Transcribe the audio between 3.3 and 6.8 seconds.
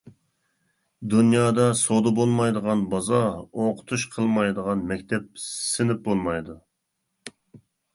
ئوقۇتۇش قىلمايدىغان مەكتەپ، سىنىپ بولمايدۇ.